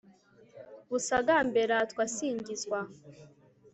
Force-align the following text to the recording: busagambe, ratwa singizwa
busagambe, 0.89 1.61
ratwa 1.71 2.03
singizwa 2.15 2.79